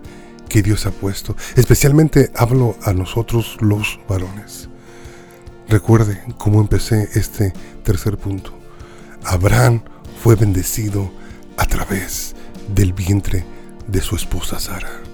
que 0.48 0.62
Dios 0.62 0.86
ha 0.86 0.92
puesto. 0.92 1.36
Especialmente 1.56 2.30
hablo 2.34 2.76
a 2.82 2.92
nosotros 2.92 3.56
los 3.60 3.98
varones. 4.08 4.63
Recuerde 5.74 6.22
cómo 6.38 6.60
empecé 6.60 7.08
este 7.14 7.52
tercer 7.82 8.16
punto. 8.16 8.56
Abraham 9.24 9.82
fue 10.22 10.36
bendecido 10.36 11.10
a 11.56 11.66
través 11.66 12.36
del 12.68 12.92
vientre 12.92 13.44
de 13.88 14.00
su 14.00 14.14
esposa 14.14 14.60
Sara 14.60 15.04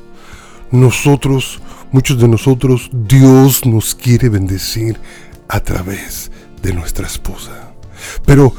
nosotros, 0.70 1.60
muchos 1.92 2.20
de 2.20 2.28
nosotros, 2.28 2.90
Dios 2.92 3.64
nos 3.64 3.94
quiere 3.94 4.28
bendecir 4.28 5.00
a 5.48 5.60
través 5.60 6.30
de 6.62 6.74
nuestra 6.74 7.06
esposa. 7.06 7.72
Pero 8.24 8.54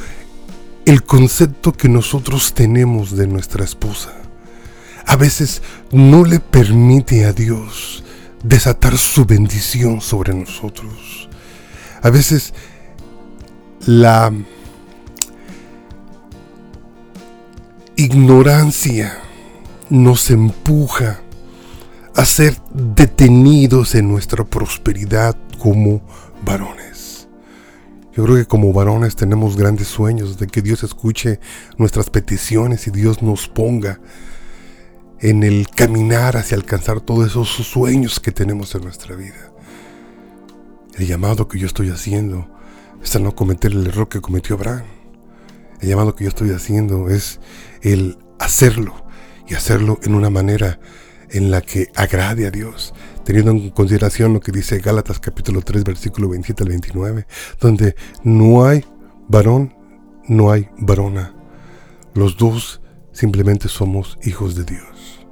el 0.86 1.04
concepto 1.04 1.72
que 1.72 1.88
nosotros 1.88 2.56
tenemos 2.56 3.16
de 3.16 3.28
nuestra 3.28 3.64
esposa 3.64 4.12
a 5.06 5.16
veces 5.16 5.62
no 5.92 6.26
le 6.26 6.40
permite 6.40 7.26
a 7.26 7.34
Dios 7.34 8.04
desatar 8.44 8.98
su 8.98 9.26
bendición 9.26 10.02
sobre 10.02 10.34
nosotros. 10.34 11.21
A 12.02 12.10
veces 12.10 12.54
la 13.86 14.34
ignorancia 17.96 19.18
nos 19.90 20.32
empuja 20.32 21.20
a 22.16 22.26
ser 22.26 22.58
detenidos 22.74 23.96
en 23.96 24.10
nuestra 24.10 24.44
prosperidad 24.44 25.36
como 25.60 26.02
varones. 26.44 27.28
Yo 28.14 28.26
creo 28.26 28.36
que 28.36 28.46
como 28.46 28.74
varones 28.74 29.16
tenemos 29.16 29.56
grandes 29.56 29.88
sueños 29.88 30.38
de 30.38 30.48
que 30.48 30.62
Dios 30.62 30.84
escuche 30.84 31.40
nuestras 31.78 32.10
peticiones 32.10 32.88
y 32.88 32.92
Dios 32.92 33.22
nos 33.22 33.48
ponga 33.48 34.00
en 35.20 35.44
el 35.44 35.70
caminar 35.70 36.36
hacia 36.36 36.58
alcanzar 36.58 37.00
todos 37.00 37.28
esos 37.28 37.50
sueños 37.50 38.20
que 38.20 38.32
tenemos 38.32 38.74
en 38.76 38.84
nuestra 38.84 39.16
vida. 39.16 39.52
El 40.98 41.08
llamado 41.08 41.48
que 41.48 41.58
yo 41.58 41.68
estoy 41.68 41.90
haciendo 41.90 42.48
es 43.02 43.16
a 43.16 43.20
no 43.20 43.34
cometer 43.36 43.72
el 43.72 43.88
error 43.88 44.10
que 44.10 44.22
cometió 44.22 44.56
Abraham. 44.56 44.84
El 45.80 45.90
llamado 45.90 46.16
que 46.16 46.26
yo 46.26 46.30
estoy 46.30 46.52
haciendo 46.52 47.10
es 47.10 47.40
el 47.82 48.18
hacerlo 48.40 49.06
y 49.48 49.56
hacerlo 49.56 50.00
en 50.04 50.16
una 50.16 50.30
manera 50.30 50.80
en 51.30 51.50
la 51.50 51.62
que 51.62 51.88
agrade 51.96 52.46
a 52.46 52.52
Dios, 52.52 52.94
teniendo 53.24 53.52
en 53.52 53.70
consideración 53.70 54.34
lo 54.34 54.42
que 54.42 54.52
dice 54.52 54.80
Gálatas 54.80 55.20
capítulo 55.20 55.62
3 55.62 55.84
versículo 55.86 56.30
27 56.30 56.64
al 56.64 56.70
29, 56.70 57.26
donde 57.60 57.96
no 58.24 58.66
hay 58.66 58.86
varón, 59.28 59.74
no 60.28 60.52
hay 60.52 60.68
varona. 60.78 61.34
Los 62.14 62.38
dos 62.38 62.82
simplemente 63.14 63.70
somos 63.70 64.18
hijos 64.24 64.56
de 64.56 64.66
Dios. 64.66 65.26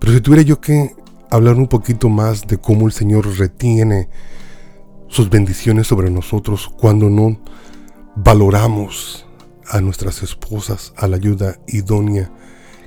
Pero 0.00 0.12
si 0.12 0.20
tuviera 0.20 0.42
yo 0.42 0.60
que 0.60 0.94
hablar 1.30 1.54
un 1.54 1.68
poquito 1.68 2.08
más 2.08 2.46
de 2.46 2.58
cómo 2.58 2.86
el 2.86 2.92
Señor 2.92 3.26
retiene 3.38 4.08
sus 5.12 5.28
bendiciones 5.28 5.88
sobre 5.88 6.10
nosotros 6.10 6.70
cuando 6.74 7.10
no 7.10 7.38
valoramos 8.16 9.26
a 9.68 9.82
nuestras 9.82 10.22
esposas, 10.22 10.94
a 10.96 11.06
la 11.06 11.16
ayuda 11.16 11.58
idónea 11.66 12.32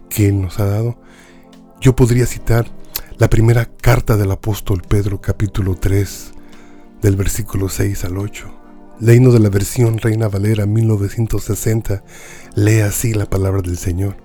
que 0.10 0.30
Él 0.30 0.42
nos 0.42 0.60
ha 0.60 0.66
dado, 0.66 1.00
yo 1.80 1.96
podría 1.96 2.26
citar 2.26 2.66
la 3.20 3.30
primera 3.30 3.66
carta 3.66 4.18
del 4.18 4.32
apóstol 4.32 4.82
Pedro 4.82 5.22
capítulo 5.22 5.76
3 5.76 6.32
del 7.00 7.16
versículo 7.16 7.70
6 7.70 8.06
al 8.06 8.18
8. 8.18 8.52
Leído 9.02 9.32
de 9.32 9.40
la 9.40 9.50
versión 9.50 10.00
Reina 10.00 10.28
Valera 10.28 10.66
1960, 10.66 12.04
lee 12.56 12.80
así 12.80 13.14
la 13.14 13.30
palabra 13.30 13.62
del 13.62 13.78
Señor. 13.78 14.18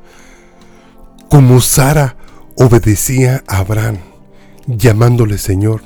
Como 1.28 1.61
Sara 1.61 2.16
obedecía 2.57 3.45
a 3.47 3.59
Abraham, 3.59 3.99
llamándole 4.66 5.36
Señor, 5.36 5.82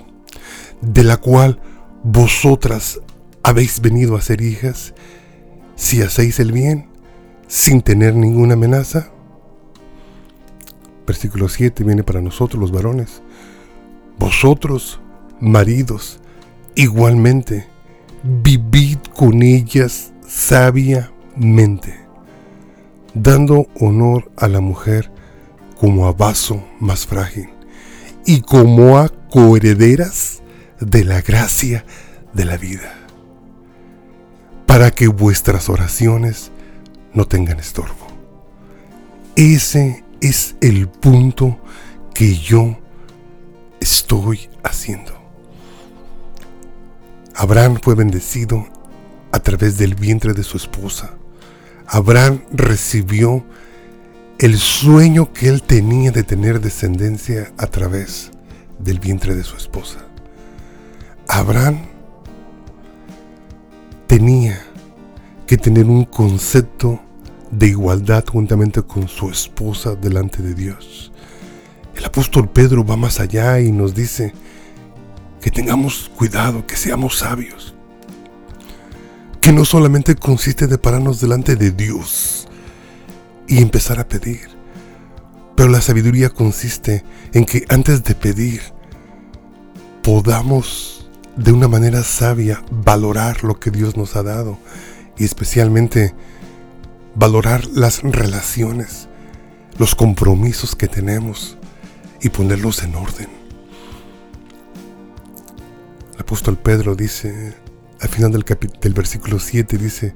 de 0.80 1.02
la 1.02 1.16
cual 1.16 1.60
vosotras 2.04 3.00
habéis 3.42 3.80
venido 3.80 4.16
a 4.16 4.20
ser 4.20 4.40
hijas, 4.40 4.94
si 5.74 6.02
hacéis 6.02 6.38
el 6.38 6.52
bien, 6.52 6.88
sin 7.48 7.82
tener 7.82 8.14
ninguna 8.14 8.54
amenaza, 8.54 9.10
Versículo 11.06 11.48
7 11.48 11.84
viene 11.84 12.02
para 12.02 12.20
nosotros 12.20 12.60
los 12.60 12.72
varones. 12.72 13.22
Vosotros, 14.18 15.00
maridos, 15.40 16.20
igualmente, 16.74 17.66
vivid 18.22 18.98
con 19.14 19.42
ellas 19.42 20.12
sabiamente, 20.26 22.00
dando 23.12 23.66
honor 23.78 24.30
a 24.36 24.48
la 24.48 24.60
mujer 24.60 25.10
como 25.78 26.06
a 26.06 26.12
vaso 26.12 26.64
más 26.80 27.06
frágil 27.06 27.50
y 28.24 28.40
como 28.40 28.96
a 28.96 29.10
coherederas 29.30 30.42
de 30.84 31.04
la 31.04 31.20
gracia 31.22 31.84
de 32.32 32.44
la 32.44 32.56
vida, 32.56 32.94
para 34.66 34.90
que 34.90 35.08
vuestras 35.08 35.68
oraciones 35.68 36.50
no 37.12 37.26
tengan 37.26 37.58
estorbo. 37.58 38.06
Ese 39.36 40.04
es 40.20 40.56
el 40.60 40.88
punto 40.88 41.58
que 42.14 42.36
yo 42.36 42.78
estoy 43.80 44.48
haciendo. 44.62 45.12
Abraham 47.34 47.78
fue 47.82 47.94
bendecido 47.94 48.66
a 49.32 49.40
través 49.40 49.76
del 49.76 49.96
vientre 49.96 50.34
de 50.34 50.44
su 50.44 50.56
esposa. 50.56 51.14
Abraham 51.86 52.44
recibió 52.52 53.44
el 54.38 54.56
sueño 54.58 55.32
que 55.32 55.48
él 55.48 55.62
tenía 55.62 56.10
de 56.12 56.22
tener 56.22 56.60
descendencia 56.60 57.52
a 57.58 57.66
través 57.66 58.30
del 58.78 59.00
vientre 59.00 59.34
de 59.34 59.42
su 59.42 59.56
esposa. 59.56 60.03
Abraham 61.28 61.78
tenía 64.06 64.62
que 65.46 65.56
tener 65.56 65.86
un 65.86 66.04
concepto 66.04 67.00
de 67.50 67.68
igualdad 67.68 68.24
juntamente 68.30 68.82
con 68.82 69.08
su 69.08 69.30
esposa 69.30 69.94
delante 69.94 70.42
de 70.42 70.54
Dios. 70.54 71.12
El 71.94 72.04
apóstol 72.04 72.48
Pedro 72.48 72.84
va 72.84 72.96
más 72.96 73.20
allá 73.20 73.60
y 73.60 73.70
nos 73.70 73.94
dice 73.94 74.32
que 75.40 75.50
tengamos 75.50 76.10
cuidado, 76.16 76.66
que 76.66 76.76
seamos 76.76 77.18
sabios, 77.18 77.74
que 79.40 79.52
no 79.52 79.64
solamente 79.64 80.16
consiste 80.16 80.66
de 80.66 80.78
pararnos 80.78 81.20
delante 81.20 81.54
de 81.56 81.70
Dios 81.70 82.48
y 83.46 83.58
empezar 83.58 84.00
a 84.00 84.08
pedir, 84.08 84.48
pero 85.54 85.68
la 85.68 85.80
sabiduría 85.80 86.30
consiste 86.30 87.04
en 87.32 87.44
que 87.44 87.64
antes 87.68 88.02
de 88.04 88.14
pedir 88.14 88.62
podamos 90.02 90.93
de 91.36 91.52
una 91.52 91.68
manera 91.68 92.02
sabia 92.02 92.62
valorar 92.70 93.42
lo 93.44 93.58
que 93.58 93.70
Dios 93.70 93.96
nos 93.96 94.16
ha 94.16 94.22
dado 94.22 94.58
y 95.18 95.24
especialmente 95.24 96.14
valorar 97.14 97.66
las 97.66 98.02
relaciones, 98.02 99.08
los 99.78 99.94
compromisos 99.94 100.76
que 100.76 100.88
tenemos 100.88 101.56
y 102.20 102.28
ponerlos 102.28 102.82
en 102.82 102.94
orden. 102.94 103.28
El 106.14 106.20
apóstol 106.20 106.56
Pedro 106.56 106.94
dice, 106.94 107.54
al 108.00 108.08
final 108.08 108.32
del, 108.32 108.44
del 108.80 108.94
versículo 108.94 109.38
7 109.38 109.76
dice, 109.78 110.14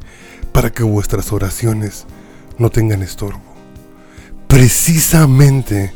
para 0.53 0.71
que 0.71 0.83
vuestras 0.83 1.33
oraciones 1.33 2.07
no 2.59 2.71
tengan 2.71 3.03
estorbo. 3.03 3.43
Precisamente 4.47 5.93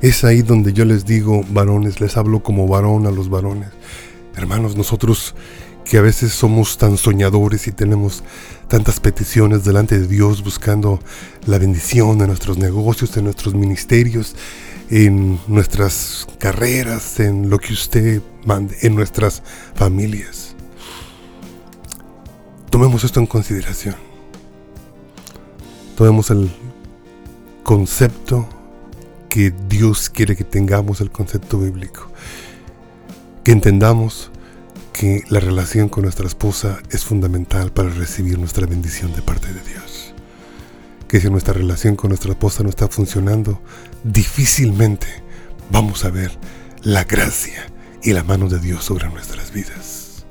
es 0.00 0.24
ahí 0.24 0.42
donde 0.42 0.72
yo 0.72 0.84
les 0.84 1.04
digo, 1.04 1.42
varones, 1.50 2.00
les 2.00 2.16
hablo 2.16 2.42
como 2.42 2.68
varón 2.68 3.06
a 3.06 3.10
los 3.10 3.28
varones. 3.28 3.70
Hermanos, 4.38 4.76
nosotros 4.76 5.34
que 5.84 5.98
a 5.98 6.02
veces 6.02 6.32
somos 6.32 6.78
tan 6.78 6.96
soñadores 6.96 7.66
y 7.66 7.72
tenemos 7.72 8.22
tantas 8.68 9.00
peticiones 9.00 9.64
delante 9.64 9.98
de 9.98 10.06
Dios 10.06 10.44
buscando 10.44 11.00
la 11.46 11.58
bendición 11.58 12.18
de 12.18 12.28
nuestros 12.28 12.56
negocios, 12.56 13.16
en 13.16 13.24
nuestros 13.24 13.54
ministerios, 13.54 14.36
en 14.90 15.40
nuestras 15.48 16.26
carreras, 16.38 17.18
en 17.18 17.50
lo 17.50 17.58
que 17.58 17.72
usted 17.72 18.22
mande, 18.44 18.76
en 18.82 18.94
nuestras 18.94 19.42
familias. 19.74 20.54
Tomemos 22.70 23.02
esto 23.02 23.18
en 23.18 23.26
consideración. 23.26 23.96
Tomemos 25.96 26.30
el 26.30 26.50
concepto 27.64 28.48
que 29.28 29.52
Dios 29.68 30.10
quiere 30.10 30.36
que 30.36 30.44
tengamos, 30.44 31.00
el 31.00 31.10
concepto 31.10 31.58
bíblico. 31.58 32.10
Que 33.42 33.52
entendamos 33.52 34.27
que 34.98 35.22
la 35.28 35.38
relación 35.38 35.88
con 35.88 36.02
nuestra 36.02 36.26
esposa 36.26 36.80
es 36.90 37.04
fundamental 37.04 37.70
para 37.70 37.88
recibir 37.88 38.36
nuestra 38.36 38.66
bendición 38.66 39.14
de 39.14 39.22
parte 39.22 39.46
de 39.46 39.60
Dios. 39.60 40.12
Que 41.06 41.20
si 41.20 41.30
nuestra 41.30 41.54
relación 41.54 41.94
con 41.94 42.08
nuestra 42.08 42.32
esposa 42.32 42.64
no 42.64 42.68
está 42.68 42.88
funcionando, 42.88 43.62
difícilmente 44.02 45.06
vamos 45.70 46.04
a 46.04 46.10
ver 46.10 46.32
la 46.82 47.04
gracia 47.04 47.64
y 48.02 48.12
la 48.12 48.24
mano 48.24 48.48
de 48.48 48.58
Dios 48.58 48.82
sobre 48.82 49.08
nuestras 49.08 49.52
vidas. 49.52 50.24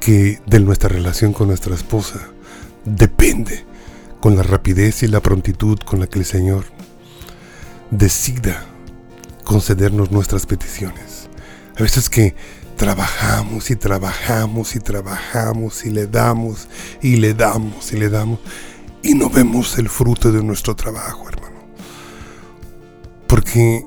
Que 0.00 0.40
de 0.46 0.60
nuestra 0.60 0.88
relación 0.88 1.34
con 1.34 1.48
nuestra 1.48 1.74
esposa 1.74 2.20
depende 2.86 3.66
con 4.20 4.34
la 4.34 4.44
rapidez 4.44 5.02
y 5.02 5.08
la 5.08 5.20
prontitud 5.20 5.78
con 5.80 6.00
la 6.00 6.06
que 6.06 6.20
el 6.20 6.24
Señor 6.24 6.64
decida 7.90 8.64
concedernos 9.44 10.10
nuestras 10.10 10.46
peticiones. 10.46 11.28
A 11.76 11.82
veces 11.82 12.08
que 12.08 12.34
trabajamos 12.78 13.70
y 13.70 13.76
trabajamos 13.76 14.76
y 14.76 14.78
trabajamos 14.78 15.84
y 15.84 15.90
le 15.90 16.06
damos 16.06 16.68
y 17.02 17.16
le 17.16 17.34
damos 17.34 17.92
y 17.92 17.96
le 17.96 18.08
damos 18.08 18.38
y 19.02 19.14
no 19.14 19.28
vemos 19.28 19.78
el 19.78 19.88
fruto 19.88 20.30
de 20.30 20.42
nuestro 20.42 20.76
trabajo, 20.76 21.28
hermano. 21.28 21.56
Porque 23.26 23.84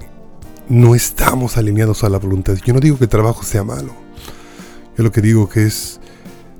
no 0.67 0.93
estamos 0.93 1.57
alineados 1.57 2.03
a 2.03 2.09
la 2.09 2.19
voluntad. 2.19 2.55
Yo 2.65 2.73
no 2.73 2.79
digo 2.81 2.97
que 2.97 3.05
el 3.05 3.09
trabajo 3.09 3.43
sea 3.43 3.63
malo. 3.63 3.93
Yo 4.97 5.03
lo 5.03 5.11
que 5.11 5.21
digo 5.21 5.47
que 5.47 5.63
es 5.63 6.01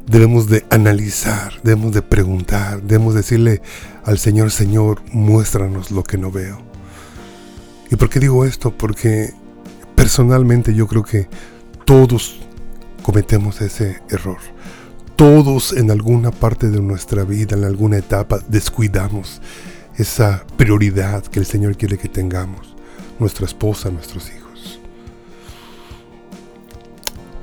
debemos 0.08 0.48
de 0.48 0.66
analizar, 0.70 1.54
debemos 1.64 1.94
de 1.94 2.02
preguntar, 2.02 2.82
debemos 2.82 3.14
decirle 3.14 3.62
al 4.06 4.18
Señor, 4.18 4.52
Señor, 4.52 5.02
muéstranos 5.12 5.92
lo 5.92 6.04
que 6.04 6.18
no 6.18 6.32
veo. 6.32 6.62
¿Y 7.90 7.98
por 7.98 8.10
qué 8.10 8.20
digo 8.22 8.46
esto? 8.46 8.72
Porque 8.76 9.34
personalmente 9.96 10.74
yo 10.74 10.88
creo 10.88 11.04
que 11.04 11.28
todos 11.86 12.40
cometemos 13.04 13.62
ese 13.62 14.02
error. 14.10 14.38
Todos 15.16 15.74
en 15.74 15.92
alguna 15.92 16.32
parte 16.32 16.70
de 16.70 16.82
nuestra 16.82 17.24
vida, 17.24 17.56
en 17.56 17.64
alguna 17.64 17.98
etapa, 17.98 18.40
descuidamos 18.48 19.42
esa 19.98 20.46
prioridad 20.58 21.24
que 21.24 21.40
el 21.40 21.46
Señor 21.46 21.78
quiere 21.78 21.98
que 21.98 22.10
tengamos, 22.10 22.76
nuestra 23.20 23.46
esposa, 23.46 23.90
nuestros 23.90 24.30
hijos. 24.30 24.80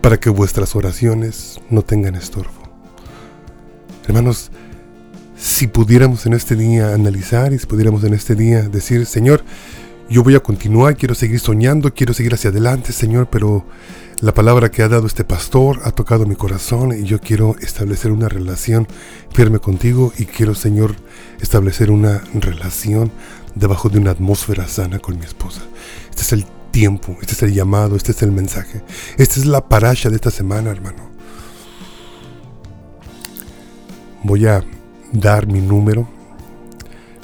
Para 0.01 0.19
que 0.19 0.31
vuestras 0.31 0.75
oraciones 0.75 1.61
no 1.71 1.83
tengan 1.83 2.15
estorbo. 2.15 2.51
Hermanos, 4.07 4.51
si 5.37 5.67
pudiéramos 5.67 6.27
en 6.27 6.33
este 6.33 6.57
día 6.57 6.95
analizar 6.95 7.53
y 7.53 7.59
si 7.59 7.67
pudiéramos 7.67 8.03
en 8.05 8.15
este 8.15 8.35
día 8.35 8.63
decir, 8.63 9.07
Señor, 9.07 9.45
yo 10.09 10.25
voy 10.25 10.35
a 10.35 10.41
continuar, 10.41 10.97
quiero 10.97 11.15
seguir 11.15 11.39
soñando, 11.39 11.93
quiero 11.95 12.15
seguir 12.15 12.35
hacia 12.35 12.51
adelante, 12.51 12.93
Señor, 12.93 13.29
pero 13.31 13.65
la 14.21 14.35
palabra 14.35 14.71
que 14.71 14.83
ha 14.83 14.89
dado 14.89 15.07
este 15.07 15.23
pastor 15.23 15.81
ha 15.85 15.93
tocado 15.93 16.27
mi 16.27 16.35
corazón 16.35 16.93
y 16.93 17.05
yo 17.05 17.21
quiero 17.21 17.55
establecer 17.61 18.11
una 18.11 18.29
relación 18.29 18.89
firme 19.33 19.61
contigo 19.61 20.13
y 20.19 20.25
quiero, 20.25 20.57
Señor, 20.57 20.97
establecer 21.41 21.91
una 21.93 22.25
relación 22.35 23.13
debajo 23.55 23.89
de 23.89 23.99
una 23.99 24.11
atmósfera 24.11 24.67
sana 24.67 24.99
con 24.99 25.19
mi 25.19 25.25
esposa. 25.25 25.63
Este 26.11 26.23
es 26.23 26.33
el 26.33 26.47
tiempo, 26.73 27.17
este 27.21 27.35
es 27.35 27.43
el 27.45 27.55
llamado, 27.55 27.95
este 27.95 28.11
es 28.11 28.23
el 28.23 28.33
mensaje. 28.33 28.83
Esta 29.19 29.39
es 29.39 29.47
la 29.47 29.69
parasha 29.69 30.11
de 30.11 30.17
esta 30.17 30.33
semana, 30.33 30.71
hermano. 30.71 31.11
Voy 34.25 34.47
a 34.47 34.65
dar 35.13 35.47
mi 35.47 35.61
número 35.61 36.09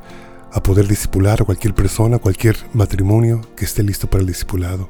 a 0.51 0.61
poder 0.61 0.89
discipular 0.89 1.41
a 1.41 1.45
cualquier 1.45 1.73
persona, 1.73 2.19
cualquier 2.19 2.57
matrimonio 2.73 3.39
que 3.55 3.63
esté 3.63 3.81
listo 3.81 4.09
para 4.09 4.19
el 4.21 4.27
discipulado. 4.27 4.89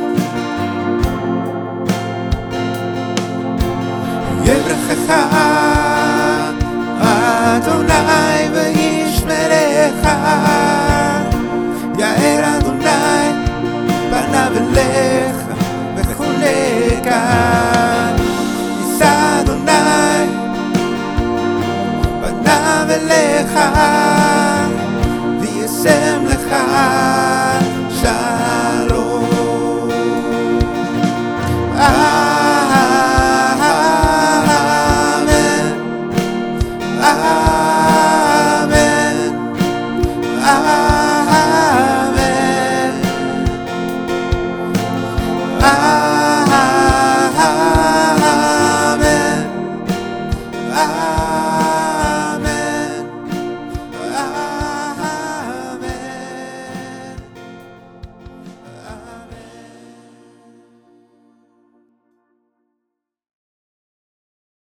אליך 22.99 23.55